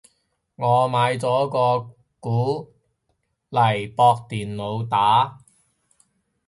[0.55, 2.73] 我買咗個鼓
[3.51, 5.37] 嚟駁電腦打